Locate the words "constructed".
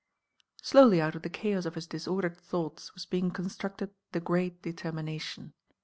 3.29-3.91